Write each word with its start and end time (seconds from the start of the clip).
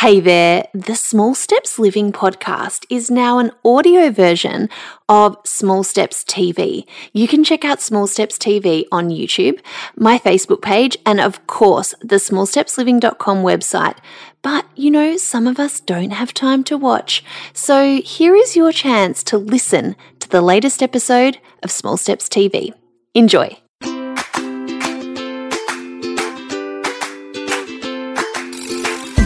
Hey 0.00 0.18
there, 0.18 0.66
the 0.72 0.94
Small 0.94 1.34
Steps 1.34 1.78
Living 1.78 2.10
podcast 2.10 2.86
is 2.88 3.10
now 3.10 3.38
an 3.38 3.52
audio 3.62 4.10
version 4.10 4.70
of 5.10 5.36
Small 5.44 5.84
Steps 5.84 6.24
TV. 6.24 6.86
You 7.12 7.28
can 7.28 7.44
check 7.44 7.66
out 7.66 7.82
Small 7.82 8.06
Steps 8.06 8.38
TV 8.38 8.86
on 8.90 9.10
YouTube, 9.10 9.60
my 9.96 10.18
Facebook 10.18 10.62
page, 10.62 10.96
and 11.04 11.20
of 11.20 11.46
course, 11.46 11.94
the 12.00 12.16
smallstepsliving.com 12.16 13.42
website. 13.42 13.98
But 14.40 14.64
you 14.74 14.90
know, 14.90 15.18
some 15.18 15.46
of 15.46 15.60
us 15.60 15.80
don't 15.80 16.12
have 16.12 16.32
time 16.32 16.64
to 16.64 16.78
watch. 16.78 17.22
So 17.52 18.00
here 18.00 18.34
is 18.34 18.56
your 18.56 18.72
chance 18.72 19.22
to 19.24 19.36
listen 19.36 19.96
to 20.20 20.30
the 20.30 20.40
latest 20.40 20.82
episode 20.82 21.40
of 21.62 21.70
Small 21.70 21.98
Steps 21.98 22.26
TV. 22.26 22.72
Enjoy. 23.12 23.58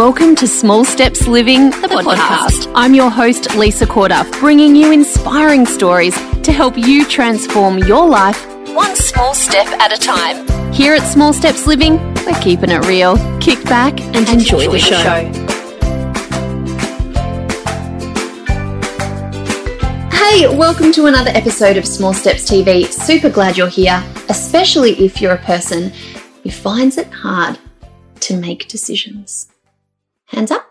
Welcome 0.00 0.34
to 0.36 0.46
Small 0.46 0.82
Steps 0.82 1.26
Living, 1.26 1.68
the, 1.68 1.76
podcast. 1.88 2.16
podcast. 2.16 2.72
I'm 2.74 2.94
your 2.94 3.10
host, 3.10 3.54
Lisa 3.54 3.84
Corduff, 3.84 4.32
bringing 4.40 4.74
you 4.74 4.92
inspiring 4.92 5.66
stories 5.66 6.14
to 6.40 6.52
help 6.52 6.78
you 6.78 7.06
transform 7.06 7.76
your 7.76 8.08
life 8.08 8.46
one 8.74 8.96
small 8.96 9.34
step 9.34 9.66
at 9.66 9.92
a 9.92 9.98
time. 10.00 10.72
Here 10.72 10.94
at 10.94 11.06
Small 11.06 11.34
Steps 11.34 11.66
Living, 11.66 11.98
we're 12.24 12.40
keeping 12.40 12.70
it 12.70 12.86
real. 12.86 13.18
Kick 13.40 13.62
back 13.64 14.00
and, 14.00 14.16
and 14.16 14.28
enjoy, 14.30 14.60
enjoy, 14.60 14.72
the 14.72 14.78
show. 14.78 15.02
show. 15.02 15.30
Hey, 20.16 20.48
welcome 20.48 20.92
to 20.92 21.08
another 21.08 21.30
episode 21.34 21.76
of 21.76 21.84
Small 21.84 22.14
Steps 22.14 22.50
TV. 22.50 22.90
Super 22.90 23.28
glad 23.28 23.58
you're 23.58 23.68
here, 23.68 24.02
especially 24.30 24.92
if 24.92 25.20
you're 25.20 25.34
a 25.34 25.44
person 25.44 25.92
who 26.42 26.50
finds 26.50 26.96
it 26.96 27.12
hard 27.12 27.58
to 28.20 28.34
make 28.38 28.66
decisions. 28.66 29.50
Up. 30.48 30.64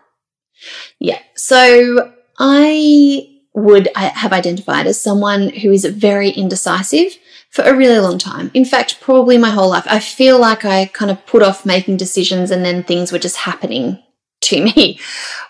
Yeah. 0.98 1.18
So 1.36 2.12
I 2.38 3.26
would 3.54 3.88
have 3.94 4.32
identified 4.32 4.86
as 4.86 5.02
someone 5.02 5.50
who 5.50 5.70
is 5.72 5.84
very 5.84 6.30
indecisive 6.30 7.12
for 7.50 7.62
a 7.62 7.76
really 7.76 7.98
long 7.98 8.16
time. 8.16 8.50
In 8.54 8.64
fact, 8.64 9.00
probably 9.00 9.36
my 9.36 9.50
whole 9.50 9.70
life. 9.70 9.86
I 9.86 9.98
feel 9.98 10.38
like 10.38 10.64
I 10.64 10.86
kind 10.86 11.10
of 11.10 11.26
put 11.26 11.42
off 11.42 11.66
making 11.66 11.96
decisions 11.96 12.50
and 12.50 12.64
then 12.64 12.84
things 12.84 13.10
were 13.10 13.18
just 13.18 13.38
happening 13.38 13.98
to 14.42 14.62
me. 14.62 15.00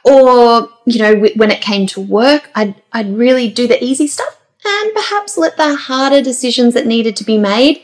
Or, 0.05 0.69
you 0.87 0.99
know, 0.99 1.29
when 1.37 1.51
it 1.51 1.61
came 1.61 1.87
to 1.89 2.01
work, 2.01 2.51
I'd, 2.55 2.75
I'd 2.93 3.15
really 3.15 3.51
do 3.51 3.69
the 3.69 3.83
easy 3.85 4.07
stuff 4.07 4.41
and 4.65 4.95
perhaps 4.95 5.37
let 5.37 5.57
the 5.57 5.75
harder 5.75 6.23
decisions 6.23 6.75
that 6.75 6.87
needed 6.87 7.17
to 7.17 7.25
be 7.25 7.39
made 7.39 7.83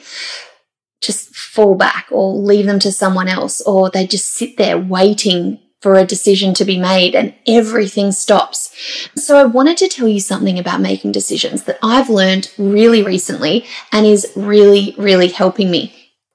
just 1.02 1.36
fall 1.36 1.74
back 1.74 2.08
or 2.10 2.34
leave 2.34 2.66
them 2.66 2.78
to 2.80 2.90
someone 2.90 3.28
else, 3.28 3.60
or 3.60 3.90
they 3.90 4.06
just 4.06 4.32
sit 4.32 4.56
there 4.56 4.78
waiting 4.78 5.60
for 5.80 5.94
a 5.94 6.06
decision 6.06 6.54
to 6.54 6.64
be 6.64 6.78
made 6.78 7.14
and 7.14 7.34
everything 7.46 8.10
stops. 8.12 8.74
So 9.14 9.36
I 9.36 9.44
wanted 9.44 9.76
to 9.78 9.88
tell 9.88 10.08
you 10.08 10.20
something 10.20 10.58
about 10.58 10.80
making 10.80 11.12
decisions 11.12 11.64
that 11.64 11.78
I've 11.82 12.08
learned 12.08 12.50
really 12.58 13.02
recently 13.02 13.66
and 13.92 14.06
is 14.06 14.32
really, 14.34 14.94
really 14.98 15.28
helping 15.28 15.70
me. 15.70 15.94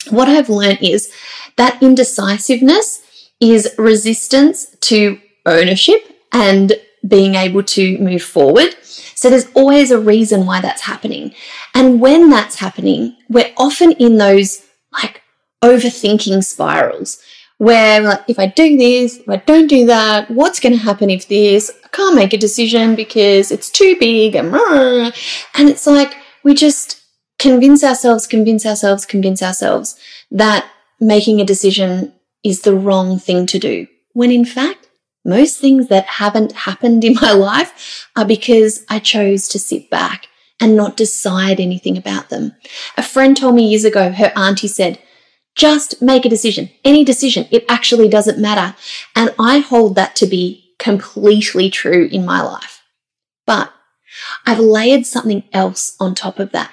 What 0.09 0.29
I've 0.29 0.49
learned 0.49 0.79
is 0.81 1.11
that 1.57 1.81
indecisiveness 1.81 3.01
is 3.39 3.73
resistance 3.77 4.75
to 4.81 5.19
ownership 5.45 6.01
and 6.31 6.73
being 7.07 7.35
able 7.35 7.63
to 7.63 7.97
move 7.97 8.21
forward. 8.21 8.75
So 8.83 9.29
there's 9.29 9.51
always 9.53 9.91
a 9.91 9.99
reason 9.99 10.45
why 10.45 10.61
that's 10.61 10.83
happening. 10.83 11.33
And 11.73 11.99
when 11.99 12.29
that's 12.29 12.55
happening, 12.55 13.17
we're 13.29 13.53
often 13.57 13.91
in 13.93 14.17
those 14.17 14.63
like 14.93 15.21
overthinking 15.63 16.43
spirals 16.43 17.21
where 17.61 18.01
like, 18.01 18.21
if 18.27 18.39
I 18.39 18.47
do 18.47 18.75
this, 18.75 19.17
if 19.17 19.29
I 19.29 19.35
don't 19.35 19.67
do 19.67 19.85
that, 19.85 20.31
what's 20.31 20.59
going 20.59 20.73
to 20.73 20.79
happen 20.79 21.11
if 21.11 21.27
this? 21.27 21.71
I 21.85 21.87
can't 21.89 22.15
make 22.15 22.33
a 22.33 22.37
decision 22.39 22.95
because 22.95 23.51
it's 23.51 23.69
too 23.69 23.95
big 23.99 24.33
and 24.33 24.51
and 24.55 25.69
it's 25.69 25.85
like 25.85 26.15
we 26.43 26.55
just 26.55 27.03
convince 27.37 27.83
ourselves, 27.83 28.25
convince 28.25 28.65
ourselves, 28.65 29.05
convince 29.05 29.43
ourselves 29.43 29.95
that 30.31 30.65
making 30.99 31.39
a 31.39 31.45
decision 31.45 32.11
is 32.43 32.63
the 32.63 32.73
wrong 32.73 33.19
thing 33.19 33.45
to 33.45 33.59
do. 33.59 33.85
When 34.13 34.31
in 34.31 34.43
fact, 34.43 34.87
most 35.23 35.59
things 35.59 35.87
that 35.89 36.05
haven't 36.05 36.53
happened 36.53 37.03
in 37.03 37.13
my 37.21 37.31
life 37.31 38.09
are 38.15 38.25
because 38.25 38.83
I 38.89 38.97
chose 38.97 39.47
to 39.49 39.59
sit 39.59 39.91
back 39.91 40.25
and 40.59 40.75
not 40.75 40.97
decide 40.97 41.59
anything 41.59 41.95
about 41.95 42.29
them. 42.29 42.55
A 42.97 43.03
friend 43.03 43.37
told 43.37 43.53
me 43.53 43.67
years 43.67 43.85
ago, 43.85 44.11
her 44.11 44.33
auntie 44.35 44.67
said, 44.67 44.97
just 45.55 46.01
make 46.01 46.25
a 46.25 46.29
decision, 46.29 46.69
any 46.83 47.03
decision. 47.03 47.47
It 47.51 47.65
actually 47.67 48.09
doesn't 48.09 48.39
matter. 48.39 48.75
And 49.15 49.33
I 49.37 49.59
hold 49.59 49.95
that 49.95 50.15
to 50.17 50.25
be 50.25 50.73
completely 50.79 51.69
true 51.69 52.07
in 52.11 52.25
my 52.25 52.41
life. 52.41 52.81
But 53.45 53.73
I've 54.45 54.59
layered 54.59 55.05
something 55.05 55.43
else 55.53 55.95
on 55.99 56.15
top 56.15 56.39
of 56.39 56.51
that. 56.51 56.71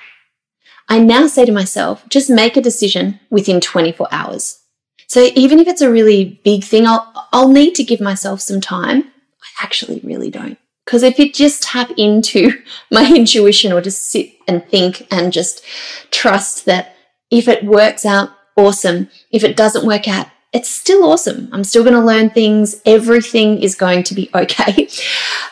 I 0.89 0.99
now 0.99 1.27
say 1.27 1.45
to 1.45 1.53
myself, 1.53 2.09
just 2.09 2.31
make 2.31 2.57
a 2.57 2.63
decision 2.63 3.21
within 3.31 3.61
24 3.61 4.09
hours. 4.11 4.63
So 5.07 5.29
even 5.35 5.59
if 5.59 5.69
it's 5.69 5.83
a 5.83 5.91
really 5.91 6.41
big 6.45 6.65
thing, 6.65 6.87
I'll, 6.87 7.29
I'll 7.33 7.49
need 7.49 7.75
to 7.77 7.85
give 7.85 8.01
myself 8.01 8.41
some 8.41 8.61
time. 8.61 9.05
I 9.05 9.65
actually 9.65 10.01
really 10.03 10.31
don't. 10.31 10.59
Because 10.85 11.03
if 11.03 11.19
you 11.19 11.31
just 11.31 11.63
tap 11.63 11.91
into 11.99 12.51
my 12.91 13.13
intuition 13.15 13.73
or 13.73 13.81
just 13.81 14.11
sit 14.11 14.33
and 14.47 14.65
think 14.67 15.07
and 15.11 15.33
just 15.33 15.63
trust 16.11 16.65
that 16.65 16.97
if 17.31 17.49
it 17.49 17.65
works 17.65 18.07
out 18.07 18.31
awesome. 18.59 19.09
If 19.31 19.45
it 19.45 19.57
doesn't 19.57 19.87
work 19.87 20.09
out, 20.09 20.27
it's 20.53 20.69
still 20.69 21.05
awesome. 21.05 21.49
I'm 21.53 21.65
still 21.65 21.85
going 21.85 21.95
to 21.95 22.05
learn 22.05 22.31
things. 22.31 22.81
Everything 22.85 23.63
is 23.63 23.75
going 23.75 24.03
to 24.05 24.15
be 24.15 24.29
okay. 24.35 24.89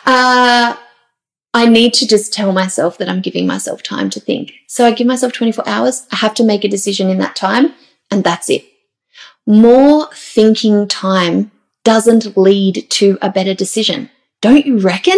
Uh, 0.05 0.75
I 1.53 1.65
need 1.65 1.93
to 1.95 2.07
just 2.07 2.33
tell 2.33 2.51
myself 2.51 2.97
that 2.97 3.09
I'm 3.09 3.21
giving 3.21 3.47
myself 3.47 3.81
time 3.81 4.09
to 4.11 4.19
think. 4.19 4.53
So 4.67 4.85
I 4.85 4.91
give 4.91 5.07
myself 5.07 5.33
24 5.33 5.67
hours. 5.67 6.05
I 6.11 6.17
have 6.17 6.33
to 6.35 6.43
make 6.43 6.63
a 6.63 6.67
decision 6.69 7.09
in 7.09 7.17
that 7.19 7.35
time, 7.35 7.73
and 8.11 8.23
that's 8.23 8.49
it. 8.49 8.65
More 9.45 10.09
thinking 10.13 10.87
time 10.87 11.51
doesn't 11.83 12.35
lead 12.35 12.85
to 12.89 13.17
a 13.21 13.31
better 13.31 13.53
decision. 13.53 14.09
Don't 14.41 14.65
you 14.65 14.77
reckon? 14.79 15.17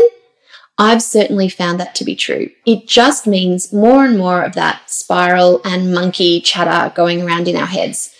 I've 0.79 1.03
certainly 1.03 1.49
found 1.49 1.77
that 1.81 1.93
to 1.95 2.05
be 2.05 2.15
true. 2.15 2.49
It 2.65 2.87
just 2.87 3.27
means 3.27 3.73
more 3.73 4.05
and 4.05 4.17
more 4.17 4.41
of 4.43 4.53
that 4.53 4.89
spiral 4.89 5.59
and 5.65 5.93
monkey 5.93 6.39
chatter 6.39 6.93
going 6.95 7.21
around 7.21 7.49
in 7.49 7.57
our 7.57 7.65
heads. 7.65 8.15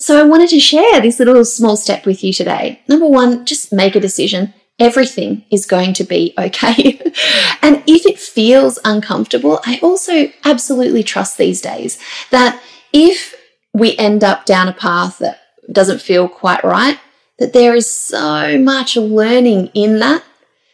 So 0.00 0.18
I 0.18 0.26
wanted 0.26 0.48
to 0.48 0.58
share 0.58 1.02
this 1.02 1.18
little 1.18 1.44
small 1.44 1.76
step 1.76 2.06
with 2.06 2.24
you 2.24 2.32
today. 2.32 2.80
Number 2.88 3.06
one, 3.06 3.44
just 3.44 3.74
make 3.74 3.94
a 3.94 4.00
decision. 4.00 4.54
Everything 4.78 5.44
is 5.52 5.66
going 5.66 5.92
to 5.92 6.02
be 6.02 6.32
okay. 6.38 6.98
and 7.62 7.84
if 7.86 8.06
it 8.06 8.18
feels 8.18 8.78
uncomfortable, 8.86 9.60
I 9.66 9.78
also 9.82 10.32
absolutely 10.46 11.02
trust 11.02 11.36
these 11.36 11.60
days 11.60 11.98
that 12.30 12.60
if 12.94 13.34
we 13.74 13.96
end 13.98 14.24
up 14.24 14.46
down 14.46 14.66
a 14.66 14.72
path 14.72 15.18
that 15.18 15.40
doesn't 15.70 16.00
feel 16.00 16.26
quite 16.26 16.64
right, 16.64 16.98
that 17.38 17.52
there 17.52 17.74
is 17.74 17.88
so 17.88 18.58
much 18.58 18.96
learning 18.96 19.70
in 19.74 19.98
that 19.98 20.24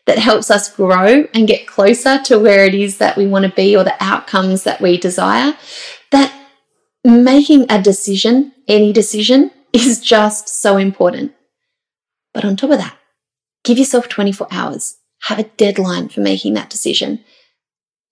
that 0.08 0.18
helps 0.18 0.50
us 0.50 0.74
grow 0.74 1.28
and 1.34 1.46
get 1.46 1.66
closer 1.66 2.18
to 2.22 2.38
where 2.38 2.64
it 2.64 2.74
is 2.74 2.96
that 2.96 3.14
we 3.18 3.26
want 3.26 3.44
to 3.44 3.52
be 3.52 3.76
or 3.76 3.84
the 3.84 3.94
outcomes 4.02 4.64
that 4.64 4.80
we 4.80 4.96
desire, 4.96 5.54
that 6.10 6.34
making 7.04 7.66
a 7.68 7.80
decision, 7.82 8.52
any 8.66 8.90
decision, 8.90 9.50
is 9.74 10.00
just 10.00 10.48
so 10.48 10.78
important. 10.78 11.34
But 12.32 12.46
on 12.46 12.56
top 12.56 12.70
of 12.70 12.78
that, 12.78 12.96
give 13.64 13.76
yourself 13.76 14.08
24 14.08 14.48
hours, 14.50 14.96
have 15.24 15.38
a 15.38 15.42
deadline 15.42 16.08
for 16.08 16.22
making 16.22 16.54
that 16.54 16.70
decision, 16.70 17.22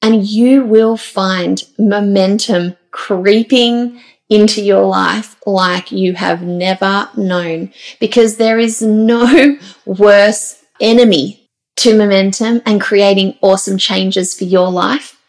and 0.02 0.26
you 0.26 0.64
will 0.64 0.98
find 0.98 1.64
momentum 1.78 2.76
creeping 2.90 4.02
into 4.28 4.60
your 4.60 4.82
life 4.82 5.36
like 5.46 5.90
you 5.90 6.12
have 6.12 6.42
never 6.42 7.08
known 7.16 7.72
because 8.00 8.36
there 8.36 8.58
is 8.58 8.82
no 8.82 9.56
worse 9.86 10.62
enemy 10.78 11.45
to 11.76 11.96
momentum 11.96 12.62
and 12.64 12.80
creating 12.80 13.36
awesome 13.40 13.78
changes 13.78 14.34
for 14.34 14.44
your 14.44 14.70
life 14.70 15.20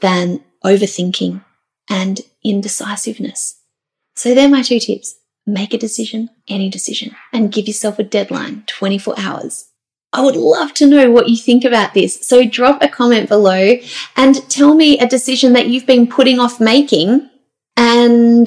than 0.00 0.42
overthinking 0.64 1.44
and 1.88 2.20
indecisiveness. 2.44 3.60
So 4.16 4.34
they're 4.34 4.48
my 4.48 4.62
two 4.62 4.80
tips. 4.80 5.16
Make 5.46 5.74
a 5.74 5.78
decision, 5.78 6.30
any 6.48 6.68
decision, 6.68 7.16
and 7.32 7.52
give 7.52 7.66
yourself 7.66 7.98
a 7.98 8.04
deadline, 8.04 8.64
24 8.66 9.14
hours. 9.18 9.68
I 10.12 10.20
would 10.20 10.36
love 10.36 10.74
to 10.74 10.86
know 10.86 11.10
what 11.10 11.28
you 11.28 11.36
think 11.36 11.64
about 11.64 11.94
this. 11.94 12.26
So 12.26 12.44
drop 12.44 12.82
a 12.82 12.88
comment 12.88 13.28
below 13.28 13.76
and 14.16 14.48
tell 14.50 14.74
me 14.74 14.98
a 14.98 15.08
decision 15.08 15.54
that 15.54 15.68
you've 15.68 15.86
been 15.86 16.06
putting 16.06 16.38
off 16.38 16.60
making 16.60 17.28
and 17.76 18.46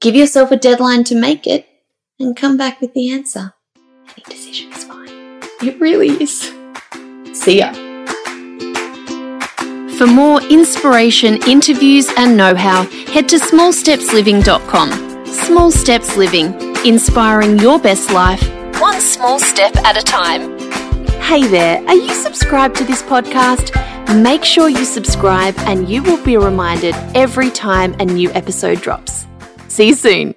give 0.00 0.14
yourself 0.14 0.50
a 0.50 0.56
deadline 0.56 1.04
to 1.04 1.14
make 1.14 1.46
it 1.46 1.66
and 2.18 2.36
come 2.36 2.56
back 2.56 2.80
with 2.80 2.92
the 2.92 3.10
answer. 3.10 3.54
Any 4.08 4.24
decision 4.28 4.72
is 4.72 4.84
fine. 4.84 5.08
It 5.62 5.80
really 5.80 6.10
is. 6.22 6.52
See 7.40 7.58
ya. 7.58 7.72
For 9.96 10.06
more 10.06 10.42
inspiration, 10.42 11.38
interviews, 11.46 12.08
and 12.18 12.36
know 12.36 12.54
how, 12.54 12.84
head 13.12 13.30
to 13.30 13.36
smallstepsliving.com. 13.36 15.26
Small 15.26 15.70
Steps 15.70 16.16
Living, 16.18 16.54
inspiring 16.84 17.58
your 17.58 17.78
best 17.78 18.10
life, 18.12 18.42
one 18.78 19.00
small 19.00 19.38
step 19.38 19.74
at 19.78 19.96
a 19.96 20.02
time. 20.02 20.58
Hey 21.20 21.46
there, 21.46 21.82
are 21.86 21.94
you 21.94 22.12
subscribed 22.12 22.76
to 22.76 22.84
this 22.84 23.02
podcast? 23.02 23.72
Make 24.22 24.44
sure 24.44 24.68
you 24.68 24.84
subscribe 24.84 25.54
and 25.60 25.88
you 25.88 26.02
will 26.02 26.22
be 26.22 26.36
reminded 26.36 26.94
every 27.14 27.50
time 27.50 27.94
a 28.00 28.04
new 28.04 28.30
episode 28.32 28.82
drops. 28.82 29.26
See 29.68 29.88
you 29.88 29.94
soon. 29.94 30.34